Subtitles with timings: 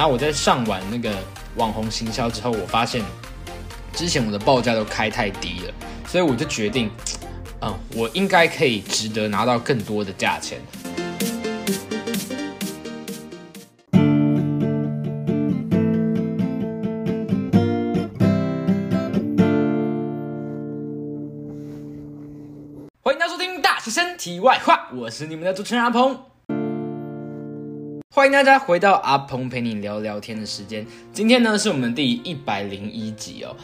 [0.00, 1.14] 然后我在上完那个
[1.56, 3.04] 网红行销之后，我发现
[3.92, 5.74] 之前我的报价都开太低了，
[6.08, 6.90] 所以我就决定，
[7.60, 10.58] 嗯，我应该可以值得拿到更多的价钱。
[23.02, 26.29] 欢迎大家收听《大学生题外话》，我是你们的主持人阿鹏。
[28.12, 30.84] 欢迎大家回到阿鹏陪你聊聊天的时间。
[31.12, 33.54] 今天呢是我们第一百零一集哦。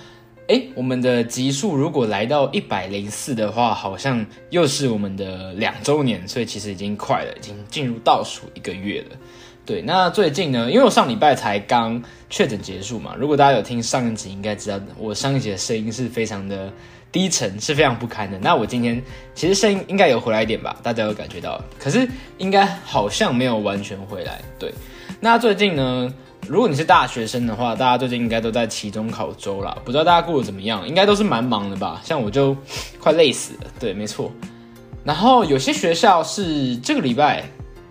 [0.46, 9.16] 诶，我们的集数如果来到一百零四的话，好像又是我们的两周年，所以其实已经快了，已经进入倒数一个月了。
[9.64, 12.00] 对，那最近呢，因为我上礼拜才刚
[12.30, 16.72] 确诊结束嘛，如果大家有听上一集，应该知道我上一集的声音是非常的
[17.16, 18.38] 低沉，是非常不堪的。
[18.40, 19.02] 那我今天
[19.34, 22.06] 其实声音应该有回来一点吧，大家有感觉到，可是
[22.36, 24.38] 应该好像没有完全回来。
[24.58, 24.70] 对，
[25.18, 26.12] 那最近呢，
[26.46, 30.86] 如果你是大学生的话，大家最近应该都在期中考周啦，不知道大家过得怎么样？
[30.86, 32.02] 应该都是蛮忙的吧？
[32.04, 32.54] 像我就
[33.00, 33.70] 快累死了。
[33.80, 34.30] 对，没错。
[35.02, 37.42] 然后有些学校是这个礼拜，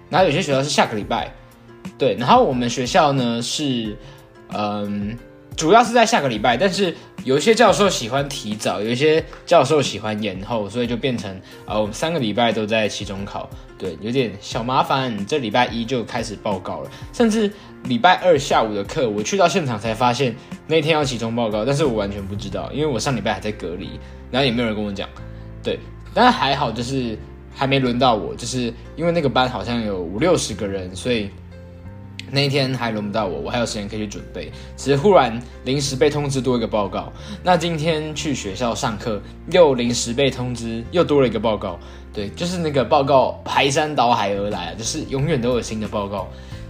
[0.08, 1.34] 然后有些学校是下个礼拜。
[1.98, 3.98] 对，然后我们学校呢是，
[4.54, 5.18] 嗯，
[5.56, 15.26] 主要是在下个礼拜，但是有一些教授喜欢提早，有一些教授喜欢延后，所以就变成呃，我们三个礼拜都在期中考，对，有点小麻烦。
[15.26, 17.50] 这礼拜一就开始报告了，甚至
[17.86, 20.36] 礼拜二下午的课，我去到现场才发现
[20.68, 23.98] 那天要期中报告，但是我完全不知道，因为我上礼拜还在隔离，
[24.30, 25.08] 然后也没有人跟我讲，
[25.64, 25.80] 对，
[26.14, 27.18] 但是还好，就是
[27.54, 31.30] 还没轮到我，就是因为那个班好像有五六十个人，所以。
[32.32, 34.52] 那一天还轮不到我，我还有时间可以去准备。
[34.76, 37.12] 只是忽然临时被通知多一个报告，
[37.44, 41.80] 那今天去学校上课又临时被通知又多了一个报告。
[42.14, 46.28] 对，就是那个报告排山倒海而来，就是永远都有新的报告，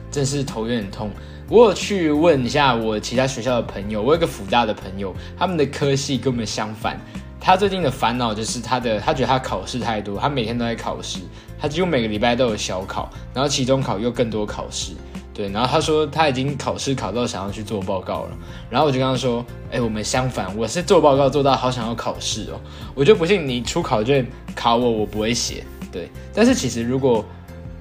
[0.10, 1.10] 真是头有点痛。
[1.48, 7.00] 我有去问一下我其他学校的朋友，我有个辅大的朋友，他们的科系跟我们相反。
[7.40, 11.20] 他最近的烦恼就是他的，他觉得他考试太多，他每天都在考试，
[11.60, 14.94] 他几乎每个礼拜都有小考，然后期中考又更多考试。
[15.36, 18.30] 对，然后他说他已经考试考到想要去做报告了，
[18.70, 22.60] 然后我就跟他说，哎，我们相反，我是做报告做到好想要考试哦，
[22.96, 24.26] 我就不信你出考卷
[24.56, 25.66] 考我，我不会写。
[25.92, 27.26] 对，但是其实如果，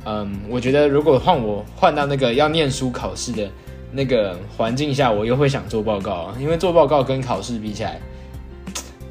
[0.05, 3.49] 嗯，我觉得如果换我换到那个要念书考试的
[3.93, 8.01] 那个环境下，我又会想做报告，因为做报告跟考试比起来，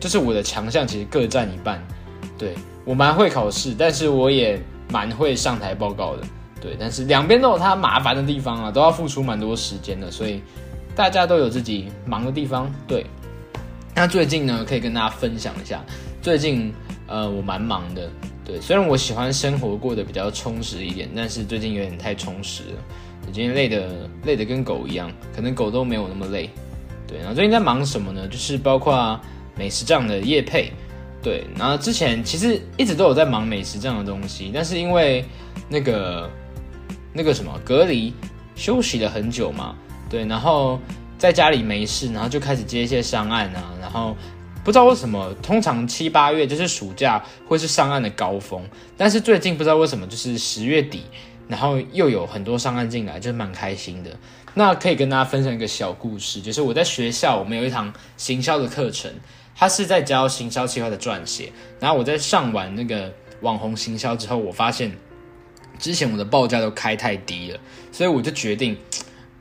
[0.02, 1.82] 就是我的强项其实各占一半。
[2.38, 6.24] 对我蛮会考试，但是我也蛮会上台报告的。
[6.64, 10.42] 对，但是两边都有它麻烦的地方啊，都要付出蛮多时间的，所以
[10.96, 12.72] 大家都有自己忙的地方。
[12.88, 13.06] 对，
[13.94, 15.84] 那最近呢，可以跟大家分享一下，
[16.22, 16.74] 最近
[17.06, 18.10] 呃，我蛮忙的。
[18.46, 22.80] 对，虽然我喜欢生活过得比较充实一点，但是最近有点太充实了，
[23.34, 26.50] 今天累的累的跟狗一样，可能狗都没有那么累。
[27.06, 28.26] 对，然后最近在忙什么呢？
[28.30, 29.20] 就是包括
[29.58, 30.72] 美食这样的业配。
[31.22, 35.26] 对，然后之前其实一直都有在忙美食这样的东西，但是因为
[35.68, 36.30] 那个。
[37.14, 38.14] 那个什么隔离
[38.56, 39.76] 休息了很久嘛，
[40.10, 40.80] 对，然后
[41.18, 44.16] 在家里没事，然后就开始接一些商案啊，然后
[44.64, 48.62] 不知道为什么，通常七八月就是暑假会是上岸的高峰，
[48.98, 51.04] 但是最近不知道为什么就是十月底，
[51.48, 54.10] 然后又有很多上岸进来，就是蛮开心的。
[54.56, 59.12] 那可以跟大家分享一个小故事，就是我在学校我们有一堂行销的课程，
[59.56, 64.92] 它是在教行销计划的撰写，然后我在上完那个网红行销之后，我发现。
[65.84, 67.60] 之前我的报价都开太低了，
[67.92, 68.78] 所以我就决定，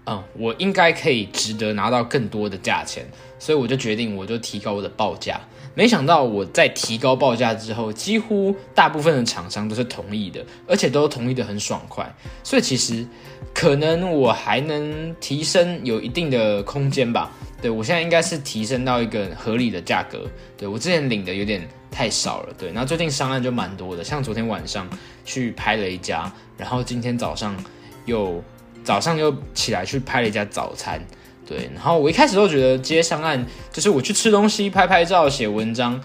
[0.07, 3.07] 嗯，我应该可以值得拿到更多的价钱，
[3.39, 5.41] 所以我就决定，我就提高我的报价。
[5.77, 12.13] 没想到我在提高报价之后，几乎大部分的厂商都是同意的，而且都同意的很爽快。
[12.43, 13.07] 所以其实
[13.55, 17.31] 可能我还能提升有一定的空间吧。
[17.63, 20.29] 对我现在应该是提升到一个合理的价格。
[20.59, 22.53] 对我之前领的有点太少了。
[22.59, 24.87] 对，然后最近上岸就蛮多的，像昨天晚上
[25.25, 27.57] 去拍了一家，然后今天早上
[28.05, 28.43] 又
[28.83, 31.01] 早上又起来去拍了一家早餐。
[31.47, 36.01] 对，然后我一开始都觉得接上岸就是我去吃东西、拍拍照、写文章，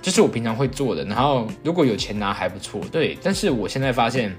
[0.00, 1.04] 就是我平常会做的。
[1.04, 3.18] 然后如果有钱拿还不错，对。
[3.22, 4.36] 但是我现在发现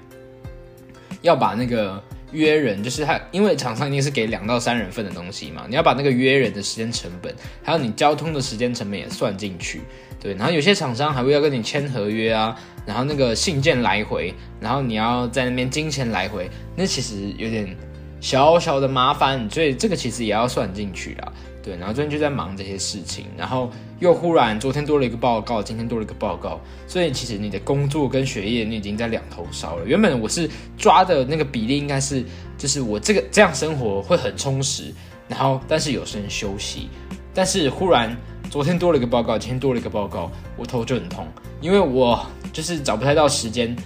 [1.22, 2.02] 要把那个
[2.32, 9.82] 约人，就是他，因为厂商一定是给两到三人份的东西嘛，你要把那个约人的时间成本，还有你交通的时间成本也算进去。
[10.20, 17.76] 对，然后有些厂商还会要跟你签合约啊，然后那个信件来回，然后你要在那边金钱来回，那其实有点。
[18.20, 21.32] 小小的麻烦，所以这个其实也要算进去啦。
[21.68, 29.84] 对，然后最近就在忙这些事情，然后又忽然昨天多了一个报告，今天多了一个报告，所以其实你的工作跟学业你已经在两头烧了。
[29.84, 30.48] 原本我是
[30.78, 32.24] 抓的那个比例应该是，
[32.56, 34.94] 就是我这个这样生活会很充实，
[35.28, 36.88] 然后但是有时间休息，
[37.34, 38.16] 但是忽然
[38.48, 41.28] 昨天多了一个报告，今天多了一个报告，我头就很痛，
[41.60, 43.76] 因为我就是找不太到时间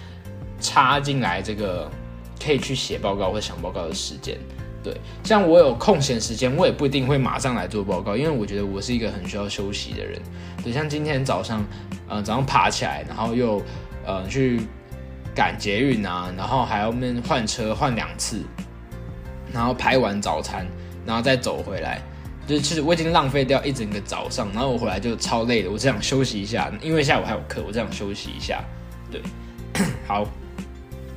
[0.60, 1.90] 插进来这个
[2.40, 4.38] 可以去写报告或想报告的时间。
[4.82, 10.20] 对，像我有空闲时间，我也不一定会马上来做报告，因为我觉得我是一个很需要休息的人。
[10.64, 11.64] 对，像今天早上，
[12.08, 13.62] 呃，早上爬起来，然后又
[14.04, 14.60] 呃去
[15.34, 18.42] 赶捷运啊，然后还要面换车换两次，
[19.52, 20.66] 然后拍完早餐，
[21.06, 22.02] 然后再走回来，
[22.44, 28.60] 就是其实我已经浪费掉一整个早上，然后我回来就超累的，我只想休息一下，因为下午还有课，我只想休息一下。
[29.12, 29.22] 对，
[30.08, 30.26] 好。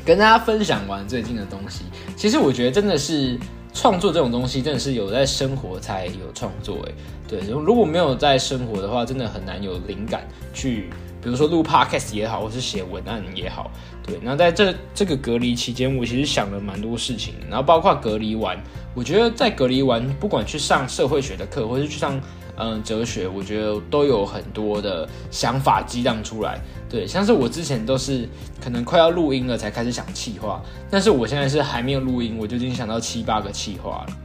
[0.06, 1.84] 跟大家分享完最近的东西，
[2.16, 3.38] 其实我觉得真的是
[3.74, 6.76] 创作这种东西，真的是有在生活才有创作。
[6.84, 6.94] 诶，
[7.28, 10.92] 对，如果没有在生活的话，真的很难有灵感去，
[11.24, 13.72] 比如说录 podcast 也好，或是写文案也好。
[14.06, 18.56] 对，那在这这个隔离期间，我其实想了蛮多事情，然后包括隔离完，
[18.94, 22.22] 我觉得在隔离完，不管去上社会学的课，或是去上。
[22.58, 26.60] 嗯，哲学我觉得都有很多的想法激荡出来。
[26.90, 28.28] 对，像是我之前都是
[28.64, 34.18] 可能快要录音了才开始想气话，但是我现在是还没有录音，我就已经想到七八个气话了。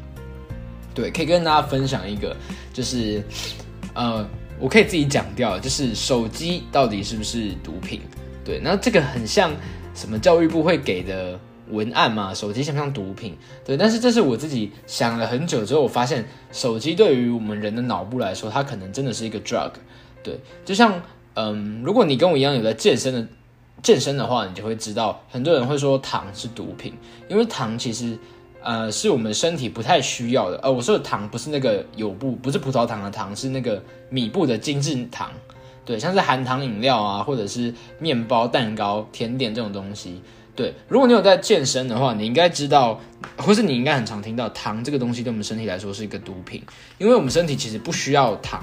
[0.94, 2.36] 对，可以跟大家分享一个，
[2.72, 3.22] 就是
[3.94, 4.26] 呃，
[4.58, 8.00] 我可以自己讲掉，就是手机到底是不是毒品？
[8.44, 9.50] 对，那这个很像
[9.94, 11.38] 什么教育部会给的。
[11.70, 13.36] 文案嘛，手机像不像毒品？
[13.64, 19.70] 对，但是这是我自己想了很久之后，我发现手机对于我们人的脑部来说，它可能真的是一个 drug。
[20.22, 21.00] 对，就像
[21.34, 23.26] 嗯，如果你跟我一样有在健身的
[23.82, 26.92] 健身的话，你就会知道，很多人会说糖是毒品，
[27.28, 28.18] 因为糖其实
[28.62, 30.58] 呃是我们身体不太需要的。
[30.62, 35.30] 呃，我说的糖不是那个有布，不是葡萄糖的糖，是那个米布的精致糖。
[35.86, 40.20] 对，像是含糖饮料啊，或者是面包、蛋糕、甜点这种东西。
[40.60, 43.00] 对，如果你有在健身的话，你应该知道，
[43.38, 46.62] 或是你应该很常听到糖这个东西对我们身体来说是一个毒品，
[46.98, 48.62] 因为我们身体其实不需要糖，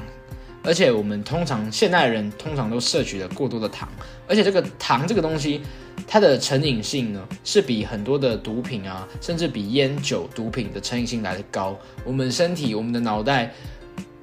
[0.62, 3.90] 而且我们通常现代人通常都摄取了过多的糖，
[4.28, 5.60] 而且这个糖这个东西，
[6.06, 13.52] 它的成瘾性呢是比很多的毒品啊，甚至比烟酒毒品的成瘾性来的高，我们身体我们的脑袋。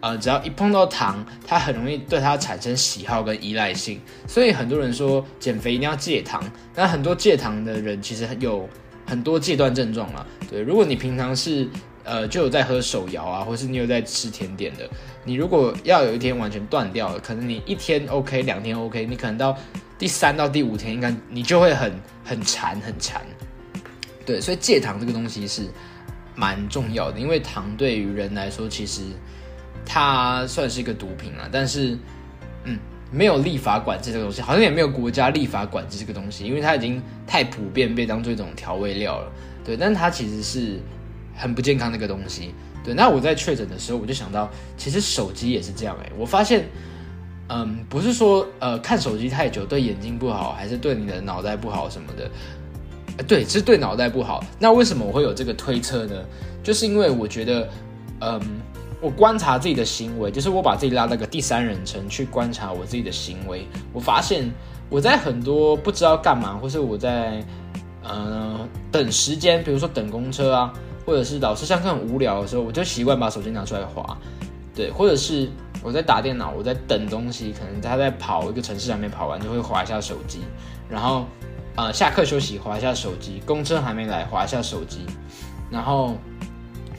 [0.05, 3.99] 呃，只要一碰到糖，它很容易对它产生喜好跟依赖性，
[4.29, 6.45] 所以很多人说减肥一定要戒糖。
[6.75, 8.69] 那很多戒糖的人其实有
[9.07, 10.27] 很多戒断症状了。
[10.51, 11.67] 对，如果你平常是
[12.03, 14.87] 呃就有在喝手摇啊，或是你有在吃甜点的，
[15.25, 19.57] 你如果要有一天完全断掉了，可能你一天 OK，两天 OK，你可能到
[19.99, 21.91] 第三到第五天，应该你就会很
[22.23, 23.23] 很馋很馋。
[24.27, 25.63] 对，所以戒糖这个东西是
[26.35, 29.01] 蛮重要的，因为糖对于人来说其实。
[29.85, 31.99] 它算是一个毒品了，但是，
[32.65, 32.79] 嗯，
[33.11, 39.31] 没有立法管制这个东西，好像也没有国家立法管制这个东西，因为它已经太普遍被当做一种调味料了。
[39.65, 40.81] 对，但它其实是
[41.37, 42.55] 很不健康的一个东西。
[42.83, 46.11] 对，那我在确诊的时候，我就想到，其实手机也是这样哎。
[46.19, 46.65] 我发现，
[47.49, 52.31] 嗯，不是说呃看手机太久对眼睛不好，还是对你的脑袋不好什么的，
[53.25, 54.45] 对，是对脑袋不好。
[54.59, 56.15] 那为什么我会有这个推测呢？
[56.63, 57.69] 就是因为我觉得，
[58.21, 58.41] 嗯。
[59.05, 63.69] 我观察自己的行为，就是我把自己拉到个第三人称去观察我自己的行为。
[63.93, 64.51] 我发现
[64.89, 67.45] 我在很多不知道干嘛，或是我在
[68.03, 70.73] 呃等时间，比如说等公车啊，
[71.05, 74.17] 或者是老师上课很无聊的时候，我就习惯把手机拿出来划。
[74.75, 75.51] 对，或者是
[75.83, 80.41] 我在打电脑，我在等东西，可能他在跑一个城市还没跑完，就会划一下手机。
[80.89, 81.27] 然后
[81.77, 85.01] 呃下课休息划一下手机，公车还没来划一下手机，
[85.71, 86.15] 然后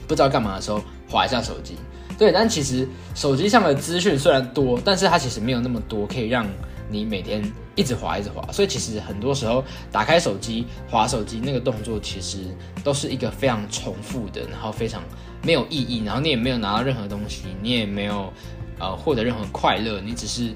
[0.06, 1.76] 不知道干嘛的时候划一下手机。
[2.18, 6.46] 对，但其实手机上的资讯虽然多，但是它其实没有那么多可以让
[6.88, 7.44] 你每天
[7.74, 8.42] 一直滑一直滑。
[8.50, 12.38] 所以其实很多时候打开手机滑手机那个动作，其实
[12.82, 15.02] 都是一个非常重复的，然后非常
[15.42, 18.32] 没有意义，然后你也没有拿到任何东西，你也没有
[18.78, 20.54] 呃获得任何快乐，你只是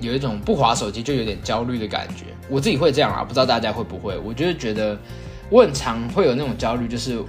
[0.00, 2.24] 有一种不滑手机就有点焦虑的感觉。
[2.48, 4.18] 我自己会这样啊，不知道大家会不会？
[4.18, 4.98] 我就是觉得
[5.48, 7.22] 我很常会有那种焦虑，就是。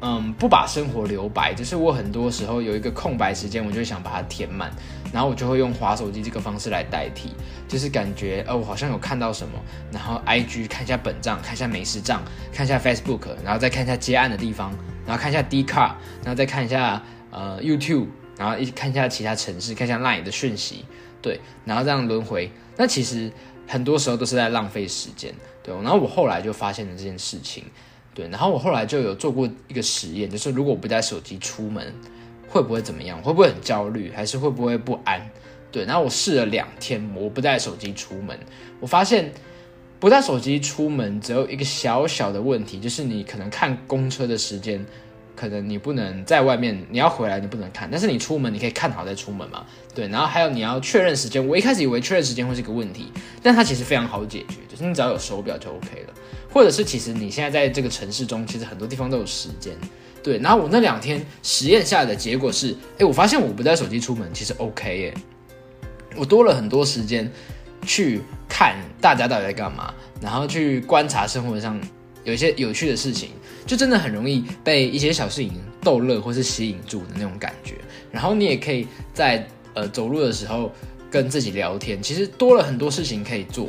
[0.00, 4.70] 嗯，不把生活留白，就是我很多时候有一个空白时间，我就想把它填满，
[5.12, 7.30] 然后我就会用滑手机这个方式来代替，
[7.66, 9.58] 就是感觉呃我好像有看到什么，
[9.90, 14.72] 然后 I G 看一下本账，看一下美食账，看一下 Facebook，然后再看一下接案的地方，
[15.04, 15.90] 然后看一下 D Car，
[16.22, 17.02] 然后再看一下
[17.32, 20.84] 呃 YouTube，然后一看一下其他城市，看一下 Line 的讯息，
[21.20, 23.32] 对，然后这样轮回，那其实
[23.66, 27.64] 很多时候都是在浪费时间，对，然后我后来就发现了这件事情。
[28.18, 31.94] 对，然后我后来就有做过一个实验，就是如果我不带手机出门，
[32.48, 33.22] 会不会怎么样？
[33.22, 35.24] 会不会很焦虑，还是会不会不安？
[35.70, 38.36] 对，然后我试了两天，我不带手机出门，
[38.80, 39.32] 我发现
[40.00, 44.84] 不带手机出门只有一个小小的问题，就是你可能看公车的时间。
[45.38, 49.64] 可能你不能在外面，你要回来你不能看，但是你出门你可以看好再出门嘛。
[49.94, 56.14] 对，然后还有你要确认时间，我一开始以为确认时间会是个问题，但它其实非常好解决，就是你只要有手表就 OK 了。
[56.52, 59.76] 或者是其实你现在在这个城市中，其实很多地方都有时间。
[60.24, 65.14] 对，然后我那两天实验下来的结果是，哎，我发现我不带手机出门其实 OK 耶，
[66.16, 67.30] 我多了很多时间
[67.82, 71.80] 去看大家到底在干嘛，然后去观察生活上
[72.28, 73.30] 有一些有趣的事情。
[73.66, 77.74] 就真的很容易被一些小事情逗乐或是吸引住的那种感觉，
[78.10, 80.72] 然后你也可以在呃走路的时候
[81.10, 83.68] 跟自己聊天，其实多了很多事情可以做，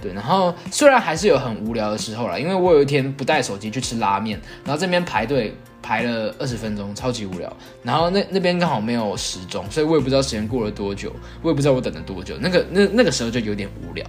[0.00, 0.12] 对。
[0.12, 5.52] 然后虽然还是有很无聊的时候啦，因为我有一天不带手机去吃拉面，然后这边排队。
[5.82, 7.50] 排了二十分钟，超级无聊。
[7.82, 12.36] 然后那那边刚好没有时钟，所以我也不知道时间过了多久，我也不知道我等了多久。
[12.40, 14.04] 那个那那个时候就有点无聊，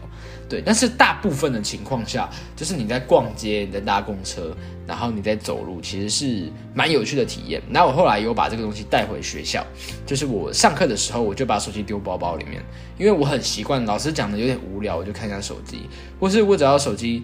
[0.49, 0.61] 对。
[0.65, 7.61] 但是大部分的情况下，就是你在逛街、你在搭公车，然后你在走路，其实是蛮有趣的体验。
[7.69, 9.65] 那我后来有把这个东西带回学校，
[10.05, 12.61] 就是我上课的时候，我就把手机丢包包里面，
[12.97, 17.23] 因为我很习惯老师讲的有点无聊，我就看一下手机，或是我只要手机。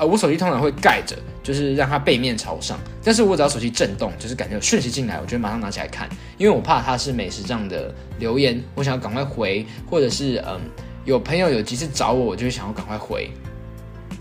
[0.00, 2.80] 呃，我手机通常会盖着，就是让它背面朝上。
[3.04, 10.58] 但是我只要手机震动，就是感觉有讯息进来，我就马上拿起来看，因为我怕它是美食这样的留言，我想要赶快回，或者是嗯，
[11.04, 13.30] 有朋友有急事找我，我就想要赶快回。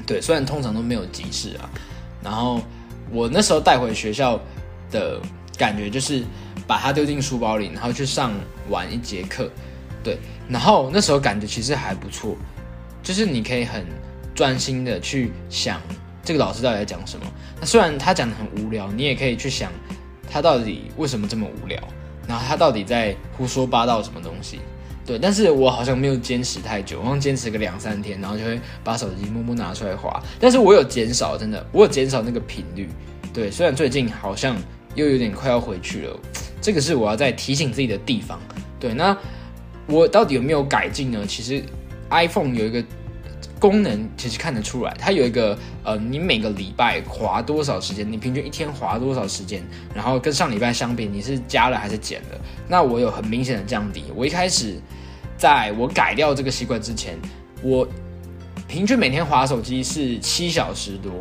[0.06, 1.70] 对，虽然通常都没有急事啊。
[2.22, 2.62] 然后
[3.10, 4.38] 我那时候带回学校
[4.92, 5.18] 的
[5.58, 6.26] 感觉就是
[6.68, 8.34] 把它丢进书包里，然后去上
[8.68, 9.50] 完一节课。
[10.04, 10.18] 对，
[10.50, 12.36] 然后那时候感觉其实还不错，
[13.02, 13.86] 就是你可以很。
[14.40, 15.82] 专心的去想
[16.24, 17.26] 这个老师到底在讲什么。
[17.60, 19.70] 那虽然他讲的很无聊，你也可以去想
[20.32, 21.78] 他到底为什么这么无聊，
[22.26, 24.62] 然后他到底在胡说八道什么东西。
[25.06, 30.24] 对，但是我好像没有坚持太久，好像坚持个两三天，然后就会把手机默默拿出来划。
[30.40, 32.88] 但是我有减少，真的，我有减少那个频率。
[33.34, 34.56] 对，虽然最近好像
[34.96, 36.18] 又有点快要回去了，
[36.62, 38.40] 这个是我要在提醒自己的地方。
[38.80, 39.18] 对，那
[39.86, 41.26] 我到底有没有改进呢？
[41.28, 41.62] 其实
[42.10, 42.82] iPhone 有一个。
[43.60, 49.62] 功能其实看得出来，它有一个呃，你每个礼拜划多少时间，你平均一天划多少时间，
[49.94, 52.40] 然后跟上礼拜相比，你是加了还是减了？
[52.68, 54.06] 那我有很明显的降低。
[54.16, 54.80] 我一开始
[55.38, 57.18] 在我改掉这个习惯之前，
[57.62, 57.88] 我
[58.68, 61.12] 平均每天划手机是七小时多，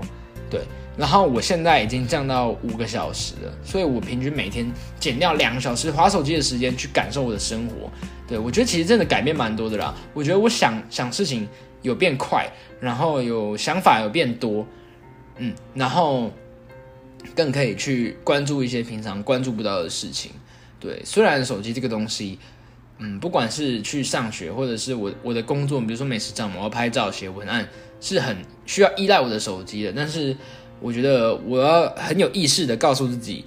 [0.48, 0.60] 对，
[0.98, 7.90] 然后我现在已经降到五个小时了，所以我平均每天减掉两个小时划手机的时间去感受我的生活。
[8.26, 9.94] 对我觉得其实真的改变蛮多的啦。
[10.12, 11.48] 我觉得我想想事情。
[11.80, 12.44] 有变快，
[12.80, 14.66] 然后有想法有变多，
[15.36, 16.28] 嗯，然后
[17.36, 20.32] 更可以去关注一些平常关注不到的事情。
[20.80, 22.36] 对，虽然手机这个东西，
[22.98, 27.68] 嗯，不管是去上学，或者是我我的工作，比如说美食账我要拍照、写文案，
[28.00, 28.36] 是很
[28.66, 29.92] 需要依赖我的手机的。
[29.94, 30.36] 但是
[30.80, 33.44] 我觉得我要很有意识的告诉自己，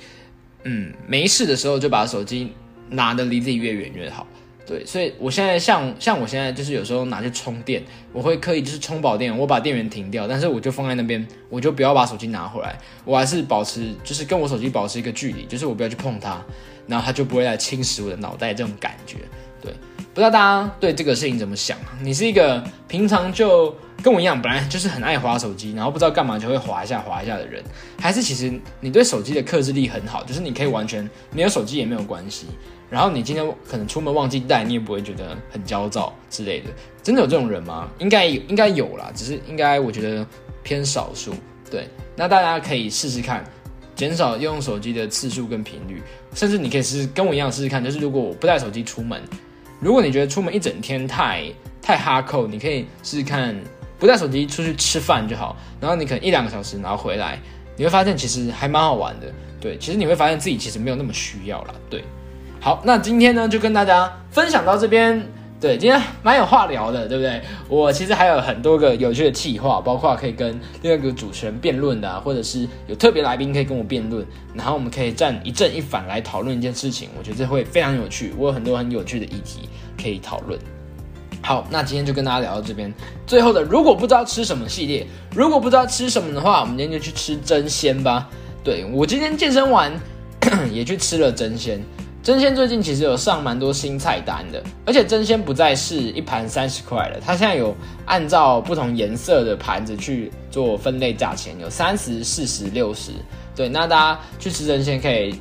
[0.63, 2.51] 嗯，没事的时候就把手机
[2.89, 4.27] 拿的离自己越远越好。
[4.63, 7.83] 对，所以我现在像像我现在就是有时候拿去充电，
[8.13, 16.39] 我会刻意就是充饱电，我把电源停掉，但是我就放在那边，我就不要把手机拿回来，我还是保持就是跟我手机保持一个距离，就是我不要去碰它，
[16.88, 19.17] 然后它就不会来侵蚀我的脑袋这种感觉。
[19.61, 19.73] 对，
[20.13, 21.77] 不知道大家对这个事情怎么想？
[22.01, 27.63] 你是一个平常就跟我一样，本来就是很爱滑手机，然后不知道干嘛就会滑一下滑一下的人，
[28.00, 32.48] 还是其实你对手机的克制力很好，就是你可以完全没有手机也没有关系。
[32.89, 36.65] 然后你今天可能出门忘记带，你也不会觉得很焦躁之类的。
[37.01, 37.89] 真的有这种人吗？
[38.00, 40.27] 应该有，应该有啦，只是应该我觉得
[40.62, 41.34] 偏少数。
[41.70, 43.46] 对，那大家可以试试看，
[43.96, 46.01] 减少用手机的次数跟频率，
[46.36, 49.22] 甚至你可以试跟我一样试试看，就是如果我不带手机出门，
[49.79, 51.46] 如果你觉得出门一整天太
[51.81, 53.55] 太哈扣，你可以试试看
[54.01, 57.39] 不带手机出去吃饭就好，然后你可能一两个小时然后回来，
[57.77, 59.27] 你会发现其实还蛮好玩的。
[59.60, 61.75] 对，其实你会发现自己其实没有那么需要了。
[61.88, 62.03] 对。
[62.60, 65.24] 好，那今天呢就跟大家分享到这边。
[65.60, 67.39] 对，今天蛮有话聊的，对不对？
[67.70, 77.10] 我其实还有很多个有趣的计划，包括可以跟另外一个主持人辩论的，或者是有特别来宾可以跟我辩论，然后我们可以站一正一反来讨论一件事情。
[77.15, 79.70] 我觉得这会非常有趣，我有很多很有趣的议题
[80.01, 80.60] 可以讨论。
[81.43, 82.93] 好，那今天就跟大家聊到这边。
[83.25, 85.05] 最后的，如果不知道吃什么系列，
[85.36, 88.29] 如果不知道吃什么的话，我们今天就去吃真鲜吧。
[88.63, 89.91] 对我今天健身完
[90.71, 91.81] 也去吃了真鲜。
[92.21, 103.12] 真鲜最近其实有上蛮多新菜单的，而且真鲜不再是一盘三十块了，它现在有按照不同颜色的盘子去做分类价钱，有三十、四十、六十。
[103.55, 105.33] 对，那大家去吃真鲜可以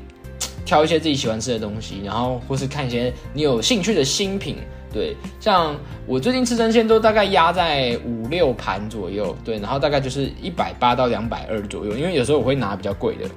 [0.64, 4.57] 挑一些自己喜欢吃的东西，然后或是看一些你有兴趣的新品。
[4.92, 5.75] 对，像
[6.06, 13.28] 我最近吃真鲜都大概压在五六盘左右，对，然后大概就是一百八到两百二左右，因为有时候我会拿比较贵的。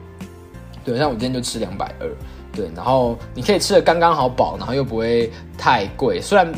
[0.83, 2.09] 对，像我今天就吃两百二。
[2.55, 6.21] 对，然后你可以吃的刚刚好饱，然后又不会太贵。
[6.21, 6.51] 虽然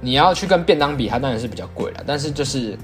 [0.00, 2.78] 你要去跟便当比，它当然是比较贵了，但是就是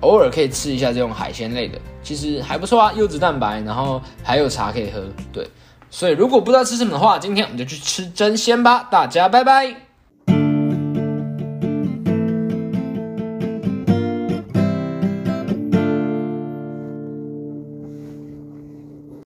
[0.00, 5.02] 偶尔可以吃一下这种海鲜类的，其实还不错啊，优质蛋白，然后还有茶可以喝。
[5.30, 5.46] 对，
[5.90, 9.83] 所以如果不知道吃什么的话，今天我们就去吃真鲜吧，大家拜拜。